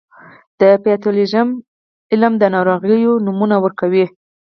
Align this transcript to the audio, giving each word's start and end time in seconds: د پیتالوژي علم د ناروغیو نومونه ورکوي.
د 0.59 0.61
پیتالوژي 0.83 1.41
علم 2.11 2.33
د 2.41 2.43
ناروغیو 2.55 3.21
نومونه 3.25 3.55
ورکوي. 3.63 4.05